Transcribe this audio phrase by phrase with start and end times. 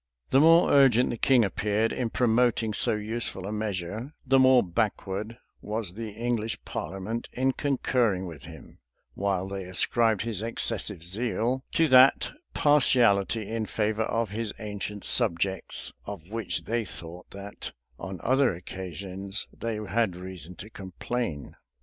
[0.31, 5.37] The more urgent the king appeared in promoting so useful a measure, the more backward
[5.61, 8.79] was the English parliament in concurring with him;
[9.13, 15.93] while they ascribed his excessive zeal to that partiality in favor of his ancient subjects,
[16.05, 21.55] of which they thought that, on other occasions, they had reason to complain.